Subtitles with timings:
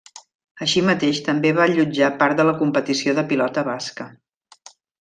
[0.65, 4.09] Així mateix també va allotjar part de la competició de pilota basca.